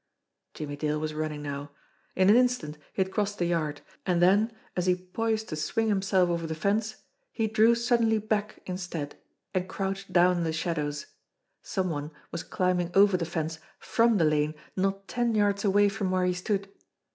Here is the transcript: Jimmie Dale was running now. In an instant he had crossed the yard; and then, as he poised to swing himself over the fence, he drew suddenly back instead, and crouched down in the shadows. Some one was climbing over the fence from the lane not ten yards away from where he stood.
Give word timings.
Jimmie 0.55 0.77
Dale 0.77 0.99
was 0.99 1.13
running 1.13 1.43
now. 1.43 1.69
In 2.15 2.31
an 2.31 2.35
instant 2.35 2.79
he 2.91 3.03
had 3.03 3.11
crossed 3.11 3.37
the 3.37 3.45
yard; 3.45 3.81
and 4.03 4.19
then, 4.19 4.51
as 4.75 4.87
he 4.87 4.95
poised 4.95 5.49
to 5.49 5.55
swing 5.55 5.89
himself 5.89 6.27
over 6.27 6.47
the 6.47 6.55
fence, 6.55 7.03
he 7.31 7.45
drew 7.45 7.75
suddenly 7.75 8.17
back 8.17 8.63
instead, 8.65 9.15
and 9.53 9.69
crouched 9.69 10.11
down 10.11 10.37
in 10.39 10.43
the 10.43 10.53
shadows. 10.53 11.05
Some 11.61 11.91
one 11.91 12.09
was 12.31 12.41
climbing 12.41 12.89
over 12.95 13.15
the 13.15 13.25
fence 13.27 13.59
from 13.77 14.17
the 14.17 14.25
lane 14.25 14.55
not 14.75 15.07
ten 15.07 15.35
yards 15.35 15.63
away 15.63 15.87
from 15.87 16.09
where 16.09 16.25
he 16.25 16.33
stood. 16.33 16.67